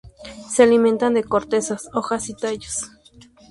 [0.49, 2.89] Se alimentan de corteza, hojas y tallos.